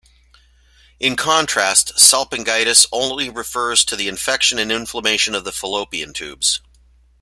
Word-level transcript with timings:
In 0.99 1.15
contrast, 1.15 1.93
salpingitis 1.99 2.87
only 2.91 3.29
refers 3.29 3.85
to 3.85 3.99
infection 4.07 4.57
and 4.57 4.71
inflammation 4.71 5.35
in 5.35 5.43
the 5.43 5.51
fallopian 5.51 6.11
tubes. 6.11 6.59